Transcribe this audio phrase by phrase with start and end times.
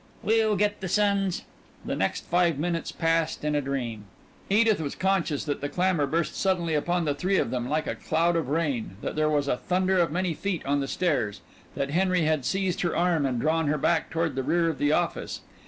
[0.23, 1.43] "We'll get the sons"
[1.85, 4.05] The next five minutes passed in a dream.
[4.49, 7.93] Edith was conscious that the clamor burst suddenly upon the three of them like a
[7.93, 11.41] cloud of rain, that there was a thunder of many feet on the stairs,
[11.75, 14.91] that Henry had seized her arm and drawn her back toward the rear of the
[14.91, 15.41] office.